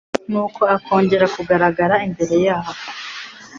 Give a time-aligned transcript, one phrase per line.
[0.29, 2.71] nuko akongera kugaragara imbere yabo.